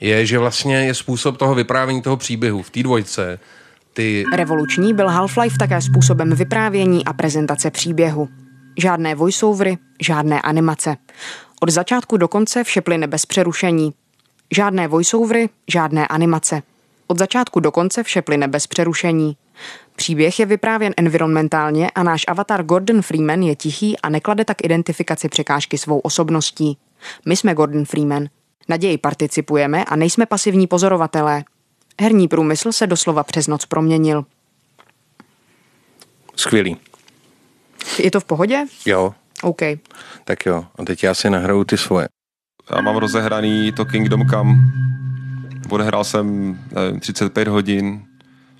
je, 0.00 0.26
že 0.26 0.38
vlastně 0.38 0.76
je 0.76 0.94
způsob 0.94 1.36
toho 1.36 1.54
vyprávění 1.54 2.02
toho 2.02 2.16
příběhu 2.16 2.62
v 2.62 2.70
té 2.70 2.82
dvojce. 2.82 3.38
Ty 3.92 4.24
Revoluční 4.36 4.94
byl 4.94 5.08
Half-Life 5.08 5.56
také 5.58 5.80
způsobem 5.80 6.34
vyprávění 6.34 7.04
a 7.04 7.12
prezentace 7.12 7.70
příběhu. 7.70 8.28
Žádné 8.78 9.14
voiceovery, 9.14 9.78
žádné 10.00 10.40
animace. 10.40 10.96
Od 11.60 11.70
začátku 11.70 12.16
do 12.16 12.28
konce 12.28 12.64
vše 12.64 12.80
plyne 12.80 13.06
bez 13.06 13.26
přerušení. 13.26 13.92
Žádné 14.50 14.88
voiceovery, 14.88 15.48
žádné 15.68 16.08
animace. 16.08 16.62
Od 17.06 17.18
začátku 17.18 17.60
do 17.60 17.72
konce 17.72 18.02
vše 18.02 18.22
plyne 18.22 18.48
bez 18.48 18.66
přerušení. 18.66 19.36
Příběh 19.96 20.40
je 20.40 20.46
vyprávěn 20.46 20.92
environmentálně 20.96 21.90
a 21.90 22.02
náš 22.02 22.24
avatar 22.28 22.62
Gordon 22.62 23.02
Freeman 23.02 23.42
je 23.42 23.56
tichý 23.56 23.98
a 23.98 24.08
neklade 24.08 24.44
tak 24.44 24.64
identifikaci 24.64 25.28
překážky 25.28 25.78
svou 25.78 25.98
osobností. 25.98 26.78
My 27.26 27.36
jsme 27.36 27.54
Gordon 27.54 27.84
Freeman. 27.84 28.26
Naději 28.68 28.98
participujeme 28.98 29.84
a 29.84 29.96
nejsme 29.96 30.26
pasivní 30.26 30.66
pozorovatelé. 30.66 31.44
Herní 32.00 32.28
průmysl 32.28 32.72
se 32.72 32.86
doslova 32.86 33.24
přes 33.24 33.46
noc 33.46 33.66
proměnil. 33.66 34.24
Skvělý. 36.36 36.76
Je 37.98 38.10
to 38.10 38.20
v 38.20 38.24
pohodě? 38.24 38.64
Jo, 38.86 39.14
OK. 39.42 39.60
tak 40.24 40.46
jo. 40.46 40.64
A 40.78 40.84
teď 40.84 41.02
já 41.02 41.14
si 41.14 41.30
nahraju 41.30 41.64
ty 41.64 41.78
svoje. 41.78 42.08
Já 42.76 42.80
mám 42.80 42.96
rozehraný 42.96 43.72
to 43.72 43.84
Kingdom 43.84 44.28
Come. 44.28 44.54
Odehrál 45.70 46.04
jsem 46.04 46.58
nevím, 46.74 47.00
35 47.00 47.48
hodin 47.48 48.02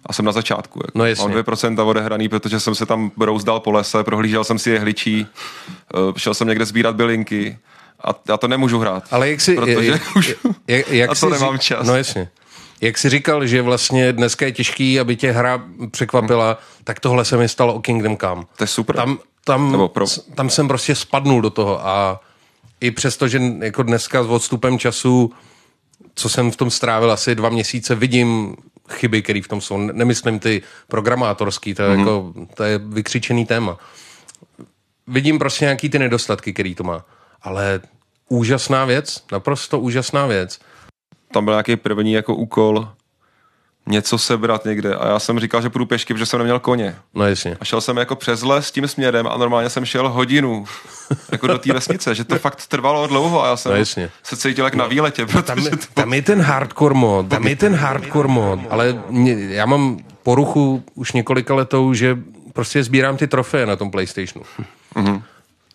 a 0.07 0.12
jsem 0.12 0.25
na 0.25 0.33
začátku. 0.33 0.81
Jako. 0.83 0.99
No 0.99 1.07
jasně. 1.07 1.29
Mám 1.29 1.37
2% 1.37 1.88
odehraný, 1.88 2.29
protože 2.29 2.61
jsem 2.61 2.75
se 2.75 2.87
tam 2.87 3.11
brouzdal 3.17 3.61
po 3.61 3.71
lese, 3.71 4.05
prohlížel 4.05 4.45
jsem 4.45 4.59
si 4.59 4.71
jehličí, 4.71 5.26
eh, 5.95 5.99
šel 6.17 6.35
jsem 6.35 6.49
někde 6.49 6.64
sbírat 6.64 6.97
bylinky 6.97 7.59
a 8.05 8.11
já 8.29 8.37
to 8.37 8.49
nemůžu 8.49 8.79
hrát. 8.79 9.05
Ale 9.11 9.31
jak 9.31 9.40
si... 9.40 9.55
Protože 9.55 9.90
jak, 9.90 10.02
už 10.17 10.35
jak, 10.69 10.88
jak 10.88 11.11
a 11.11 11.14
to 11.14 11.29
nemám 11.31 11.55
řík- 11.55 11.61
čas. 11.61 11.87
No 11.87 11.97
jasně. 11.97 12.29
Jak 12.81 12.99
jsi 12.99 13.09
říkal, 13.11 13.47
že 13.47 13.62
vlastně 13.62 14.12
dneska 14.12 14.47
je 14.47 14.52
těžký, 14.52 15.00
aby 15.00 15.17
tě 15.17 15.33
hra 15.33 15.62
překvapila, 15.90 16.59
tak 16.85 17.00
tohle 17.00 17.25
se 17.25 17.37
mi 17.37 17.49
stalo 17.49 17.75
o 17.75 17.81
Kingdom 17.81 18.17
Come. 18.17 18.43
To 18.57 18.64
je 18.64 18.69
super. 18.69 18.97
Tam, 18.97 19.19
tam, 19.45 19.73
Nebo 19.73 19.88
pro- 19.88 20.07
tam 20.35 20.50
jsem 20.50 20.69
prostě 20.69 20.95
spadnul 20.95 21.43
do 21.43 21.50
toho 21.50 21.87
a 21.87 22.21
i 22.80 22.90
přesto, 22.90 23.28
že 23.28 23.40
jako 23.58 23.82
dneska 23.82 24.25
s 24.25 24.26
odstupem 24.26 24.78
času, 24.78 25.32
co 26.14 26.28
jsem 26.28 26.50
v 26.50 26.56
tom 26.56 26.70
strávil 26.70 27.12
asi 27.12 27.34
dva 27.34 27.49
měsíce, 27.49 27.94
vidím 27.94 28.56
chyby, 28.90 29.22
které 29.22 29.42
v 29.42 29.49
tom 29.49 29.60
jsou. 29.60 29.76
Nemyslím 29.76 30.38
ty 30.38 30.62
programátorský, 30.88 31.75
to 31.75 31.82
je, 31.82 31.88
mm-hmm. 31.88 31.99
jako, 31.99 32.32
to 32.54 32.62
je 32.64 32.78
vykřičený 32.78 33.46
téma. 33.46 33.78
Vidím 35.06 35.38
prostě 35.38 35.64
nějaký 35.64 35.88
ty 35.88 35.99
nedostatky, 35.99 36.52
který 36.52 36.75
to 36.75 36.84
má. 36.84 37.04
Ale 37.42 37.80
úžasná 38.28 38.84
věc, 38.84 39.25
naprosto 39.32 39.80
úžasná 39.80 40.26
věc. 40.26 40.60
tam 41.32 41.44
byl 41.44 41.54
nějaký 41.54 41.76
první 41.76 42.12
jako 42.12 42.34
úkol 42.34 42.88
něco 43.87 44.18
sebrat 44.18 44.64
někde 44.64 44.94
a 44.94 45.08
já 45.08 45.18
jsem 45.18 45.40
říkal, 45.40 45.62
že 45.62 45.70
půjdu 45.70 45.87
pěšky, 45.87 46.14
protože 46.14 46.26
jsem 46.26 46.38
neměl 46.38 46.58
koně. 46.58 46.96
No 47.14 47.26
jasně. 47.26 47.56
A 47.60 47.64
šel 47.64 47.80
jsem 47.80 47.96
jako 47.96 48.16
přes 48.16 48.42
les 48.42 48.70
tím 48.70 48.88
směrem 48.88 49.26
a 49.26 49.37
normálně 49.37 49.70
jsem 49.70 49.84
šel 49.84 50.08
hodinu 50.08 50.64
jako 51.32 51.46
do 51.46 51.58
té 51.58 51.72
vesnice, 51.75 52.14
že 52.14 52.25
to 52.25 52.38
fakt 52.38 52.66
trvalo 52.66 53.06
dlouho 53.06 53.44
a 53.44 53.49
já 53.49 53.56
jsem 53.56 53.72
No 53.72 53.78
jasně. 53.78 54.10
se 54.22 54.37
cítil 54.37 54.64
jak 54.64 54.75
na 54.75 54.87
výletě, 54.87 55.26
Tam, 55.26 55.44
protože 55.44 55.70
to 55.70 55.76
tam 55.94 56.12
je 56.12 56.22
ten 56.22 56.40
hardcore 56.42 56.94
mod, 56.94 57.28
tam 57.28 57.46
je 57.46 57.56
ten 57.56 57.75
hardcore 57.75 58.28
mod, 58.28 58.60
ale 58.70 59.02
mě, 59.08 59.32
já 59.54 59.66
mám 59.66 59.99
poruchu 60.22 60.82
už 60.94 61.12
několika 61.12 61.54
letou, 61.54 61.94
že 61.94 62.18
prostě 62.52 62.82
sbírám 62.84 63.16
ty 63.16 63.26
trofeje 63.26 63.66
na 63.66 63.76
tom 63.76 63.90
PlayStationu. 63.90 64.44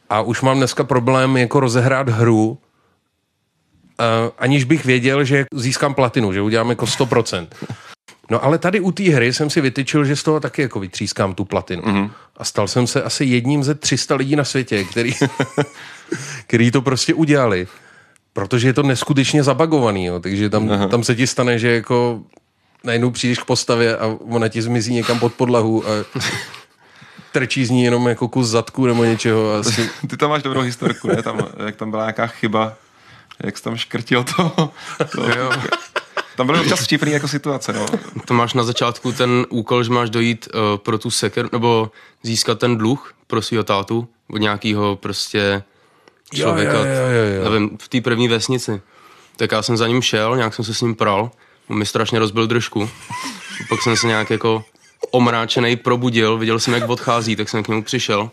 A 0.09 0.21
už 0.21 0.41
mám 0.41 0.57
dneska 0.57 0.83
problém 0.83 1.37
jako 1.37 1.59
rozehrát 1.59 2.09
hru, 2.09 2.47
uh, 2.49 2.57
aniž 4.37 4.63
bych 4.63 4.85
věděl, 4.85 5.23
že 5.23 5.45
získám 5.53 5.93
platinu, 5.93 6.33
že 6.33 6.41
udělám 6.41 6.69
jako 6.69 6.85
100%. 6.85 7.47
No 8.31 8.43
ale 8.43 8.57
tady 8.57 8.79
u 8.79 8.91
té 8.91 9.03
hry 9.03 9.33
jsem 9.33 9.49
si 9.49 9.61
vytyčil, 9.61 10.05
že 10.05 10.15
z 10.15 10.23
toho 10.23 10.39
taky 10.39 10.61
jako 10.61 10.79
vytřískám 10.79 11.33
tu 11.33 11.45
platinu. 11.45 11.81
Mm-hmm. 11.81 12.11
A 12.37 12.43
stal 12.43 12.67
jsem 12.67 12.87
se 12.87 13.03
asi 13.03 13.25
jedním 13.25 13.63
ze 13.63 13.75
300 13.75 14.15
lidí 14.15 14.35
na 14.35 14.43
světě, 14.43 14.83
který, 14.83 15.13
který 16.47 16.71
to 16.71 16.81
prostě 16.81 17.13
udělali. 17.13 17.67
Protože 18.33 18.67
je 18.67 18.73
to 18.73 18.83
neskutečně 18.83 19.43
zabagovaný, 19.43 20.05
jo. 20.05 20.19
takže 20.19 20.49
tam, 20.49 20.89
tam 20.89 21.03
se 21.03 21.15
ti 21.15 21.27
stane, 21.27 21.59
že 21.59 21.71
jako 21.75 22.21
najednou 22.83 23.11
přijdeš 23.11 23.39
k 23.39 23.45
postavě 23.45 23.97
a 23.97 24.17
ona 24.29 24.47
ti 24.47 24.61
zmizí 24.61 24.93
někam 24.93 25.19
pod 25.19 25.33
podlahu 25.33 25.83
a 25.87 25.89
trčí 27.31 27.65
z 27.65 27.69
ní 27.69 27.83
jenom 27.83 28.07
jako 28.07 28.27
kus 28.27 28.47
zadku 28.47 28.85
nebo 28.85 29.03
něčeho. 29.03 29.53
A 29.53 29.59
asi, 29.59 29.89
ty 30.09 30.17
tam 30.17 30.29
máš 30.29 30.43
dobrou 30.43 30.61
historku, 30.61 31.07
ne? 31.07 31.23
Tam, 31.23 31.47
jak 31.65 31.75
tam 31.75 31.91
byla 31.91 32.03
nějaká 32.03 32.27
chyba, 32.27 32.73
jak 33.43 33.57
jsi 33.57 33.63
tam 33.63 33.77
škrtil 33.77 34.23
to. 34.23 34.71
to 35.11 35.21
tam 36.35 36.45
byly 36.45 36.59
občas 36.59 36.79
vtipný 36.79 37.11
jako 37.11 37.27
situace, 37.27 37.73
no. 37.73 37.85
To 38.25 38.33
máš 38.33 38.53
na 38.53 38.63
začátku 38.63 39.11
ten 39.11 39.45
úkol, 39.49 39.83
že 39.83 39.89
máš 39.89 40.09
dojít 40.09 40.47
uh, 40.53 40.77
pro 40.77 40.97
tu 40.97 41.11
seker, 41.11 41.49
nebo 41.51 41.91
získat 42.23 42.59
ten 42.59 42.77
dluh 42.77 43.13
pro 43.27 43.41
svého 43.41 43.63
tátu 43.63 44.07
od 44.29 44.37
nějakého 44.37 44.95
prostě 44.95 45.63
člověka, 46.33 46.73
jo, 46.73 46.85
jo, 46.85 47.07
jo, 47.11 47.43
jo. 47.43 47.49
nevím, 47.49 47.77
v 47.81 47.87
té 47.87 48.01
první 48.01 48.27
vesnici. 48.27 48.81
Tak 49.37 49.51
já 49.51 49.61
jsem 49.61 49.77
za 49.77 49.87
ním 49.87 50.01
šel, 50.01 50.37
nějak 50.37 50.53
jsem 50.53 50.65
se 50.65 50.73
s 50.73 50.81
ním 50.81 50.95
pral, 50.95 51.31
on 51.67 51.77
mi 51.77 51.85
strašně 51.85 52.19
rozbil 52.19 52.47
držku. 52.47 52.89
Pak 53.69 53.81
jsem 53.81 53.97
se 53.97 54.07
nějak 54.07 54.29
jako 54.29 54.63
omráčený 55.11 55.75
probudil, 55.75 56.37
viděl 56.37 56.59
jsem, 56.59 56.73
jak 56.73 56.89
odchází, 56.89 57.35
tak 57.35 57.49
jsem 57.49 57.63
k 57.63 57.67
němu 57.67 57.83
přišel. 57.83 58.31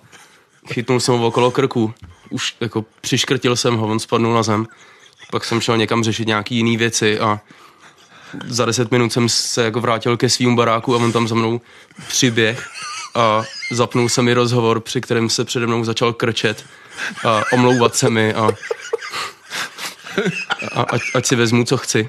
Chytnul 0.73 1.01
jsem 1.01 1.15
ho 1.15 1.27
okolo 1.27 1.51
krku, 1.51 1.95
už 2.31 2.57
jako 2.61 2.85
přiškrtil 3.01 3.57
jsem 3.57 3.77
ho, 3.77 3.87
on 3.87 3.99
spadnul 3.99 4.35
na 4.35 4.43
zem. 4.43 4.67
Pak 5.31 5.45
jsem 5.45 5.61
šel 5.61 5.77
někam 5.77 6.05
řešit 6.05 6.27
nějaký 6.27 6.57
jiný 6.57 6.77
věci 6.77 7.21
a 7.21 7.41
za 8.47 8.65
deset 8.65 8.91
minut 8.91 9.13
jsem 9.13 9.29
se 9.29 9.65
jako 9.65 9.81
vrátil 9.81 10.17
ke 10.17 10.29
svým 10.29 10.57
baráku 10.57 10.95
a 10.95 10.99
on 10.99 11.13
tam 11.13 11.29
za 11.29 11.35
mnou 11.35 11.61
přiběh 12.09 12.69
a 13.15 13.43
zapnul 13.71 14.09
se 14.09 14.23
mi 14.23 14.35
rozhovor, 14.35 14.81
při 14.81 15.01
kterém 15.01 15.31
se 15.31 15.45
přede 15.45 15.67
mnou 15.67 15.85
začal 15.85 16.13
krčet 16.13 16.65
a 17.25 17.43
omlouvat 17.53 17.95
se 17.95 18.11
mi 18.11 18.35
a, 18.35 18.49
a 20.73 20.83
ať, 20.83 21.01
ať 21.15 21.27
si 21.27 21.37
vezmu, 21.37 21.65
co 21.65 21.77
chci. 21.77 22.09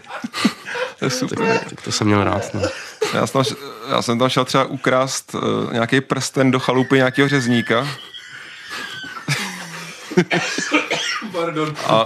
To 0.99 1.09
super. 1.09 1.37
Tak, 1.37 1.69
tak 1.69 1.81
to 1.81 1.91
jsem 1.91 2.07
měl 2.07 2.23
rád. 2.23 2.53
No. 2.53 2.61
Já 3.13 3.27
jsem, 3.27 3.43
tam, 3.43 3.55
já 3.89 4.01
jsem 4.01 4.19
tam 4.19 4.29
šel 4.29 4.45
třeba 4.45 4.63
ukrást 4.63 5.35
uh, 5.35 5.73
nějaký 5.73 6.01
prsten 6.01 6.51
do 6.51 6.59
chalupy 6.59 6.95
nějakého 6.95 7.29
řezníka. 7.29 7.87
Pardon. 11.31 11.75
A 11.87 12.05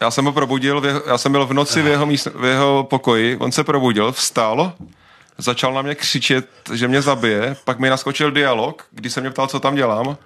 já 0.00 0.10
jsem 0.10 0.24
ho 0.24 0.32
probudil, 0.32 0.82
já 1.06 1.18
jsem 1.18 1.32
byl 1.32 1.46
v 1.46 1.52
noci 1.52 1.82
v 1.82 1.86
jeho, 1.86 2.06
míst, 2.06 2.28
v 2.34 2.44
jeho 2.44 2.84
pokoji, 2.90 3.36
on 3.36 3.52
se 3.52 3.64
probudil, 3.64 4.12
vstal, 4.12 4.72
začal 5.38 5.72
na 5.74 5.82
mě 5.82 5.94
křičet, 5.94 6.48
že 6.72 6.88
mě 6.88 7.02
zabije, 7.02 7.56
pak 7.64 7.78
mi 7.78 7.90
naskočil 7.90 8.30
dialog, 8.30 8.84
když 8.90 9.12
se 9.12 9.20
mě 9.20 9.30
ptal, 9.30 9.46
co 9.46 9.60
tam 9.60 9.74
dělám. 9.74 10.16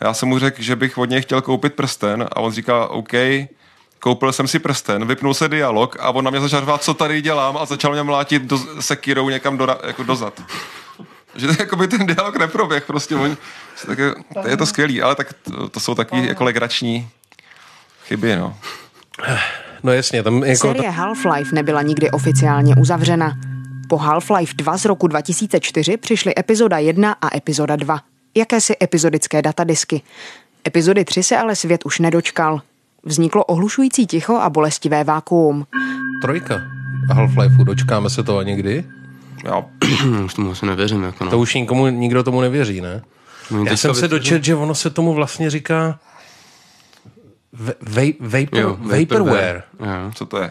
Já 0.00 0.14
jsem 0.14 0.28
mu 0.28 0.38
řekl, 0.38 0.62
že 0.62 0.76
bych 0.76 0.98
od 0.98 1.10
něj 1.10 1.22
chtěl 1.22 1.42
koupit 1.42 1.74
prsten 1.74 2.22
a 2.32 2.36
on 2.36 2.52
říká, 2.52 2.86
OK, 2.86 3.12
koupil 4.00 4.32
jsem 4.32 4.48
si 4.48 4.58
prsten, 4.58 5.06
vypnul 5.06 5.34
se 5.34 5.48
dialog 5.48 5.96
a 6.00 6.10
on 6.10 6.24
na 6.24 6.30
mě 6.30 6.40
začal 6.40 6.60
řvát, 6.60 6.82
co 6.82 6.94
tady 6.94 7.22
dělám 7.22 7.56
a 7.56 7.64
začal 7.64 7.92
mě 7.92 8.02
mlátit 8.02 8.42
do, 8.42 8.58
sekirou 8.80 9.28
někam 9.28 9.56
do, 9.58 9.76
jako 9.86 10.02
dozad. 10.02 10.42
Že 11.34 11.46
to, 11.56 11.62
jako 11.62 11.76
by 11.76 11.88
ten 11.88 12.06
dialog 12.06 12.36
neproběh, 12.36 12.84
prostě 12.86 13.14
on, 13.16 13.36
tak, 13.86 13.98
je- 13.98 14.14
je 14.46 14.56
to 14.56 14.66
skvělý, 14.66 15.02
ale 15.02 15.14
tak 15.14 15.32
to, 15.32 15.68
to 15.68 15.80
jsou 15.80 15.94
takový 15.94 16.26
jako 16.26 16.44
legrační 16.44 17.08
chyby, 18.12 18.36
no. 18.36 18.54
no 19.82 19.92
jasně, 19.92 20.22
tam 20.22 20.44
jako... 20.44 20.68
Série 20.68 20.90
Half-Life 20.90 21.52
nebyla 21.52 21.82
nikdy 21.82 22.10
oficiálně 22.10 22.76
uzavřena. 22.76 23.38
Po 23.88 23.96
Half-Life 23.96 24.56
2 24.56 24.78
z 24.78 24.84
roku 24.84 25.06
2004 25.06 25.96
přišly 25.96 26.38
epizoda 26.38 26.78
1 26.78 27.12
a 27.12 27.36
epizoda 27.36 27.76
2. 27.76 28.00
Jakési 28.34 28.74
epizodické 28.82 29.42
datadisky. 29.42 30.02
Epizody 30.66 31.04
3 31.04 31.22
se 31.22 31.36
ale 31.36 31.56
svět 31.56 31.84
už 31.84 31.98
nedočkal. 31.98 32.60
Vzniklo 33.04 33.44
ohlušující 33.44 34.06
ticho 34.06 34.34
a 34.34 34.50
bolestivé 34.50 35.04
vákuum. 35.04 35.66
Trojka 36.22 36.62
Half-Lifeu, 37.14 37.64
dočkáme 37.64 38.10
se 38.10 38.22
toho 38.22 38.42
někdy? 38.42 38.84
Já, 39.44 39.64
Už 40.24 40.34
tomu 40.34 40.50
asi 40.50 40.66
nevěřím. 40.66 41.02
Jako 41.02 41.24
no. 41.24 41.30
To 41.30 41.38
už 41.38 41.54
nikomu, 41.54 41.88
nikdo 41.88 42.22
tomu 42.22 42.40
nevěří, 42.40 42.80
ne? 42.80 43.02
Já 43.64 43.76
jsem 43.76 43.94
se 43.94 44.08
dočet, 44.08 44.44
že 44.44 44.54
ono 44.54 44.74
se 44.74 44.90
tomu 44.90 45.14
vlastně 45.14 45.50
říká 45.50 45.98
va- 47.54 47.74
va- 47.82 48.16
vapor, 48.20 48.58
Jo, 48.60 48.78
vaporware. 48.80 49.62
Jo. 49.80 49.86
co 50.14 50.26
to 50.26 50.38
je? 50.38 50.50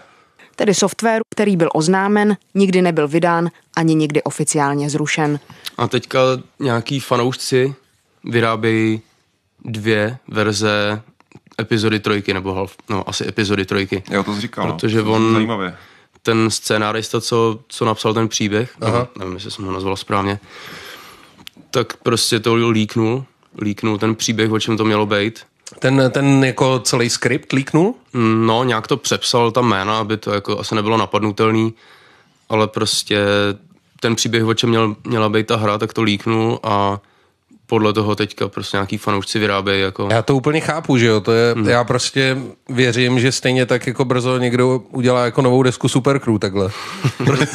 Tedy 0.56 0.74
softwaru, 0.74 1.22
který 1.30 1.58
byl 1.58 1.70
oznámen, 1.74 2.38
nikdy 2.56 2.82
nebyl 2.82 3.08
vydán 3.08 3.50
ani 3.76 3.96
nikdy 3.96 4.24
oficiálně 4.24 4.90
zrušen. 4.90 5.40
A 5.78 5.88
teďka 5.88 6.20
nějaký 6.60 7.00
fanoušci 7.00 7.76
vyrábějí 8.24 9.02
dvě 9.66 10.18
verze 10.28 11.02
epizody 11.62 12.00
trojky, 12.00 12.34
nebo 12.34 12.54
half, 12.54 12.76
no 12.90 13.10
asi 13.10 13.28
epizody 13.28 13.66
trojky. 13.66 14.04
Jo, 14.12 14.24
to 14.24 14.36
jsi 14.36 14.42
říkal, 14.42 14.68
no. 14.68 14.74
Protože 14.74 15.02
To 15.04 15.12
on- 15.14 15.34
Zajímavé. 15.34 15.78
Ten 16.22 16.50
scénárista, 16.50 17.22
co, 17.22 17.60
co 17.68 17.86
napsal 17.86 18.14
ten 18.14 18.28
příběh, 18.28 18.72
Aha. 18.82 19.08
nevím, 19.20 19.34
jestli 19.34 19.52
jsem 19.52 19.66
ho 19.66 19.72
nazval 19.72 19.96
správně, 19.96 20.40
tak 21.72 21.98
prostě 21.98 22.40
to 22.40 22.56
líknul, 22.56 23.26
líknul 23.62 23.98
ten 23.98 24.16
příběh, 24.16 24.52
o 24.52 24.60
čem 24.60 24.78
to 24.78 24.86
mělo 24.86 25.06
být. 25.06 25.40
Ten, 25.80 26.12
ten 26.14 26.44
jako 26.44 26.80
celý 26.80 27.10
skript 27.10 27.54
líknul? 27.54 27.96
No, 28.14 28.64
nějak 28.64 28.88
to 28.88 28.98
přepsal 28.98 29.52
tam 29.52 29.68
jména, 29.68 30.00
aby 30.00 30.18
to 30.18 30.34
jako 30.34 30.60
asi 30.60 30.76
nebylo 30.76 30.98
napadnutelný, 30.98 31.74
ale 32.50 32.68
prostě 32.68 33.20
ten 34.00 34.16
příběh, 34.16 34.46
o 34.46 34.54
čem 34.54 34.70
měl, 34.70 34.96
měla 35.04 35.30
být 35.30 35.48
ta 35.48 35.56
hra, 35.56 35.78
tak 35.78 35.94
to 35.94 36.02
líknul 36.02 36.60
a 36.64 37.00
podle 37.72 37.94
toho 37.94 38.16
teďka 38.16 38.48
prostě 38.48 38.78
nějaký 38.78 38.98
fanoušci 38.98 39.40
vyrábějí. 39.40 39.82
Jako... 39.82 40.08
Já 40.12 40.22
to 40.22 40.36
úplně 40.36 40.60
chápu, 40.60 40.98
že 40.98 41.06
jo, 41.06 41.22
to 41.22 41.32
je, 41.32 41.54
hmm. 41.54 41.70
já 41.70 41.84
prostě 41.84 42.38
věřím, 42.70 43.20
že 43.20 43.32
stejně 43.32 43.66
tak 43.66 43.88
jako 43.88 44.06
brzo 44.06 44.38
někdo 44.38 44.80
udělá 44.90 45.26
jako 45.26 45.42
novou 45.42 45.64
desku 45.64 45.88
Supercrew 45.88 46.40
takhle. 46.40 46.70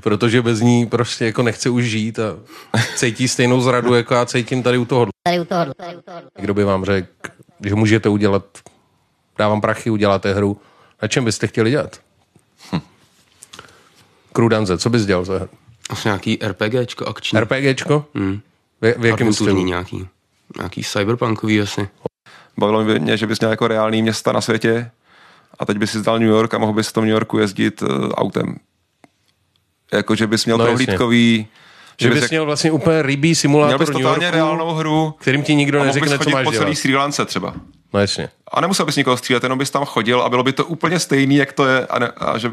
Protože 0.00 0.42
bez 0.42 0.60
ní 0.60 0.86
prostě 0.86 1.24
jako 1.26 1.42
nechce 1.42 1.70
už 1.70 1.84
žít 1.84 2.18
a 2.18 2.36
cítí 2.96 3.28
stejnou 3.28 3.60
zradu, 3.60 3.94
jako 3.94 4.14
já 4.14 4.26
cítím 4.26 4.62
tady 4.62 4.78
u 4.78 4.84
toho. 4.84 5.06
Tady 5.22 5.40
u 5.40 5.44
toho. 5.44 5.74
Tady 5.76 5.96
u 5.96 6.00
toho. 6.00 6.20
Kdo 6.40 6.54
by 6.54 6.64
vám 6.64 6.84
řekl, 6.84 7.08
že 7.64 7.74
můžete 7.74 8.08
udělat, 8.08 8.44
dávám 9.38 9.60
prachy, 9.60 9.90
uděláte 9.90 10.34
hru, 10.34 10.60
na 11.02 11.08
čem 11.08 11.24
byste 11.24 11.46
chtěli 11.46 11.70
dělat? 11.70 12.00
Hm. 12.72 12.80
Krudanze, 14.32 14.78
co 14.78 14.90
bys 14.90 15.06
dělal 15.06 15.24
za 15.24 15.38
hru? 15.38 15.48
Asi 15.90 16.08
nějaký 16.08 16.38
RPGčko 16.46 17.06
akční. 17.06 17.40
RPGčko? 17.40 18.04
Hmm. 18.14 18.40
V, 18.80 18.94
v 18.98 19.04
jakém 19.06 19.32
stylu? 19.32 19.64
nějaký. 19.64 20.06
Nějaký 20.58 20.82
cyberpunkový 20.84 21.60
asi. 21.60 21.88
Bavilo 22.58 22.84
mě, 22.84 23.16
že 23.16 23.26
bys 23.26 23.40
měl 23.40 23.50
jako 23.50 23.68
reálný 23.68 24.02
města 24.02 24.32
na 24.32 24.40
světě 24.40 24.90
a 25.58 25.64
teď 25.66 25.78
bys 25.78 25.90
si 25.90 25.98
zdal 25.98 26.18
New 26.18 26.28
York 26.28 26.54
a 26.54 26.58
mohl 26.58 26.72
bys 26.72 26.88
v 26.88 26.92
tom 26.92 27.04
New 27.04 27.12
Yorku 27.12 27.38
jezdit 27.38 27.82
uh, 27.82 27.88
autem. 28.14 28.56
Jako, 29.92 30.14
že 30.14 30.26
bys 30.26 30.44
měl 30.44 30.58
No, 30.58 30.66
jasně. 30.66 30.84
prohlídkový... 30.86 31.46
Že 32.00 32.10
bys 32.10 32.22
jak- 32.22 32.30
měl 32.30 32.44
vlastně 32.46 32.70
úplně 32.72 33.02
rybí 33.02 33.34
simulátor 33.34 33.68
měl 33.68 33.78
bys 33.78 33.88
New 33.88 34.02
totálně 34.02 34.24
Yorku, 34.26 34.36
reálnou 34.36 34.74
hru 34.74 35.14
kterým 35.18 35.42
ti 35.42 35.54
nikdo 35.54 35.78
bys 35.78 35.86
neřekne, 35.86 36.10
co 36.10 36.16
chodit 36.18 36.32
máš 36.34 36.44
po 36.44 36.50
dělat. 36.50 36.62
celý 36.64 36.76
Sri 36.76 36.96
Lance 36.96 37.24
třeba. 37.24 37.54
No 37.94 38.00
jasně. 38.00 38.28
A 38.52 38.60
nemusel 38.60 38.86
bys 38.86 38.96
nikoho 38.96 39.16
střílet, 39.16 39.42
jenom 39.42 39.58
bys 39.58 39.70
tam 39.70 39.84
chodil 39.84 40.22
a 40.22 40.28
bylo 40.28 40.42
by 40.42 40.52
to 40.52 40.64
úplně 40.64 40.98
stejný, 40.98 41.36
jak 41.36 41.52
to 41.52 41.66
je. 41.66 41.86
A, 41.86 41.98
ne, 41.98 42.08
a 42.16 42.38
že, 42.38 42.52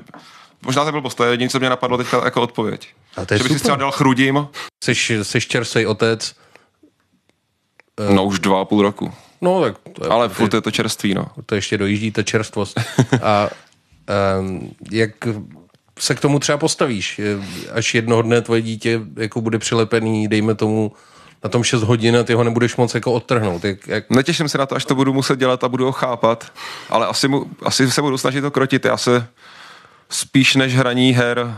možná 0.65 0.85
to 0.85 0.91
byl 0.91 1.01
to 1.01 1.23
je 1.23 1.31
jediné, 1.31 1.49
co 1.49 1.59
mě 1.59 1.69
napadlo 1.69 1.97
teďka 1.97 2.21
jako 2.25 2.41
odpověď. 2.41 2.87
A 3.17 3.25
to 3.25 3.33
je 3.33 3.37
že 3.37 3.43
bys 3.43 3.53
si 3.53 3.59
třeba 3.59 3.77
dal 3.77 3.91
chrudím, 3.91 4.47
Seš, 4.83 5.11
seš 5.21 5.47
čerstvej 5.47 5.87
otec. 5.87 6.35
no 8.13 8.25
už 8.25 8.39
dva 8.39 8.61
a 8.61 8.65
půl 8.65 8.81
roku. 8.81 9.13
No 9.41 9.61
tak 9.61 9.75
to 9.93 10.05
je, 10.05 10.09
Ale 10.09 10.29
furt 10.29 10.53
je 10.53 10.61
to 10.61 10.71
čerství, 10.71 11.13
no. 11.13 11.25
to 11.45 11.55
ještě 11.55 11.77
dojíždí 11.77 12.11
ta 12.11 12.23
čerstvost. 12.23 12.79
A 13.21 13.49
um, 14.39 14.71
jak 14.91 15.11
se 15.99 16.15
k 16.15 16.19
tomu 16.19 16.39
třeba 16.39 16.57
postavíš, 16.57 17.21
až 17.73 17.95
jednoho 17.95 18.21
dne 18.21 18.41
tvoje 18.41 18.61
dítě 18.61 19.01
jako 19.17 19.41
bude 19.41 19.59
přilepený, 19.59 20.27
dejme 20.27 20.55
tomu 20.55 20.91
na 21.43 21.49
tom 21.49 21.63
6 21.63 21.83
hodin 21.83 22.17
a 22.17 22.23
ty 22.23 22.33
ho 22.33 22.43
nebudeš 22.43 22.75
moc 22.75 22.95
jako 22.95 23.13
odtrhnout. 23.13 23.63
Jak, 23.63 23.87
jak, 23.87 24.09
Netěším 24.09 24.49
se 24.49 24.57
na 24.57 24.65
to, 24.65 24.75
až 24.75 24.85
to 24.85 24.95
budu 24.95 25.13
muset 25.13 25.39
dělat 25.39 25.63
a 25.63 25.69
budu 25.69 25.85
ho 25.85 25.91
chápat, 25.91 26.51
ale 26.89 27.07
asi, 27.07 27.27
mu, 27.27 27.45
asi 27.63 27.91
se 27.91 28.01
budu 28.01 28.17
snažit 28.17 28.41
to 28.41 28.51
krotit. 28.51 28.85
Já 28.85 28.97
se 28.97 29.27
spíš 30.13 30.55
než 30.55 30.75
hraní 30.75 31.13
her, 31.13 31.57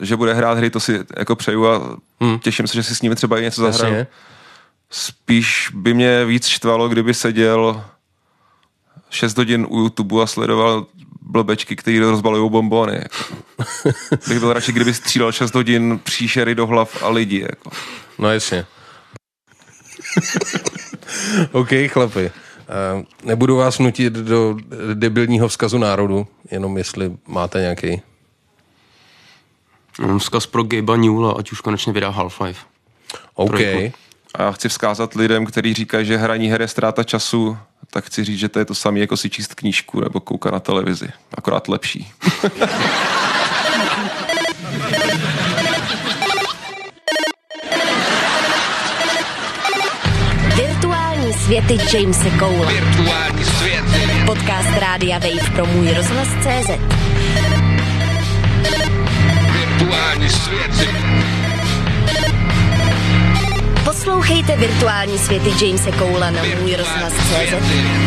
že 0.00 0.16
bude 0.16 0.34
hrát 0.34 0.58
hry, 0.58 0.70
to 0.70 0.80
si 0.80 1.00
jako 1.16 1.36
přeju 1.36 1.66
a 1.66 1.96
hmm. 2.20 2.38
těším 2.38 2.66
se, 2.66 2.74
že 2.74 2.82
si 2.82 2.94
s 2.94 3.02
nimi 3.02 3.14
třeba 3.14 3.38
i 3.38 3.42
něco 3.42 3.60
zahraju. 3.60 3.94
Jasně. 3.94 4.06
Spíš 4.90 5.70
by 5.74 5.94
mě 5.94 6.24
víc 6.24 6.46
štvalo, 6.46 6.88
kdyby 6.88 7.14
seděl 7.14 7.84
6 9.10 9.36
hodin 9.38 9.66
u 9.70 9.80
YouTube 9.80 10.22
a 10.22 10.26
sledoval 10.26 10.86
blbečky, 11.20 11.76
který 11.76 11.98
rozbalují 11.98 12.50
bombony. 12.50 12.94
Jako. 12.94 13.34
Bych 14.28 14.38
byl 14.38 14.52
radši, 14.52 14.72
kdyby 14.72 14.94
střílel 14.94 15.32
6 15.32 15.54
hodin 15.54 16.00
příšery 16.04 16.54
do 16.54 16.66
hlav 16.66 17.02
a 17.02 17.08
lidi. 17.08 17.40
Jako. 17.40 17.70
No 18.18 18.32
jasně. 18.32 18.66
OK, 21.52 21.68
chlapi. 21.88 22.30
Uh, 22.66 23.02
nebudu 23.24 23.56
vás 23.56 23.78
nutit 23.78 24.12
do 24.12 24.56
debilního 24.94 25.48
vzkazu 25.48 25.78
národu, 25.78 26.26
jenom 26.50 26.78
jestli 26.78 27.12
máte 27.26 27.60
nějaký. 27.60 28.02
Mám 30.00 30.18
vzkaz 30.18 30.46
pro 30.46 30.62
Gabe'a 30.62 30.96
Newella, 30.96 31.32
ať 31.32 31.52
už 31.52 31.60
konečně 31.60 31.92
vydá 31.92 32.10
Half-Life. 32.10 32.58
OK. 33.34 33.48
Trojku. 33.48 33.92
A 34.34 34.42
já 34.42 34.52
chci 34.52 34.68
vzkázat 34.68 35.14
lidem, 35.14 35.46
kteří 35.46 35.74
říkají, 35.74 36.06
že 36.06 36.16
hraní 36.16 36.48
her 36.48 36.60
je 36.60 36.68
ztráta 36.68 37.04
času, 37.04 37.58
tak 37.90 38.04
chci 38.04 38.24
říct, 38.24 38.38
že 38.38 38.48
to 38.48 38.58
je 38.58 38.64
to 38.64 38.74
samé, 38.74 38.98
jako 38.98 39.16
si 39.16 39.30
číst 39.30 39.54
knížku 39.54 40.00
nebo 40.00 40.20
koukat 40.20 40.52
na 40.52 40.60
televizi. 40.60 41.08
Akorát 41.34 41.68
lepší. 41.68 42.12
světy 51.46 51.78
Jamese 51.94 52.30
Cole. 52.38 52.72
Virtuální 52.72 53.44
světy. 53.44 54.24
Podcast 54.26 54.68
Rádia 54.80 55.18
Wave 55.18 55.50
pro 55.54 55.66
můj 55.66 55.92
rozhlas 55.94 56.28
CZ. 56.28 56.70
Virtuální 59.52 60.30
světy. 60.30 60.88
Poslouchejte 63.84 64.56
virtuální 64.56 65.18
světy 65.18 65.64
Jamese 65.64 65.92
Cola 65.92 66.30
na 66.30 66.42
můj 66.60 66.76
rozhlas 66.76 67.12
CZ 67.12 67.54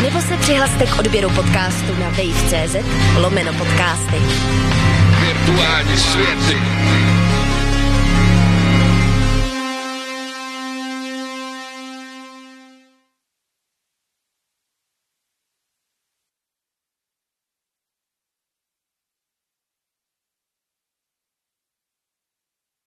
nebo 0.04 0.22
se 0.22 0.38
přihlaste 0.38 0.86
k 0.86 1.00
odběru 1.00 1.30
podcastu 1.30 1.96
na 2.00 2.10
wave.cz 2.10 2.76
lomeno 3.18 3.54
podcasty. 3.54 4.18
Virtuální 5.20 5.98
světy. 5.98 6.58